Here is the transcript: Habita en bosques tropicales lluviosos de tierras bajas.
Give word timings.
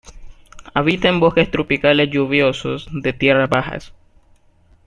Habita 0.73 1.09
en 1.09 1.19
bosques 1.19 1.51
tropicales 1.51 2.09
lluviosos 2.09 2.87
de 2.91 3.13
tierras 3.13 3.47
bajas. 3.51 3.93